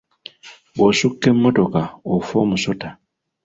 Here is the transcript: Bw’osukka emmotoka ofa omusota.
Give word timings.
Bw’osukka 0.75 1.25
emmotoka 1.33 1.81
ofa 2.13 2.35
omusota. 2.43 2.89